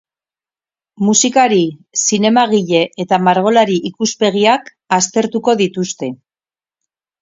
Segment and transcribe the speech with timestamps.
[1.09, 1.59] Musikari,
[2.05, 6.15] zinemagile eta margolari ikuspegiak aztertuko dituzte.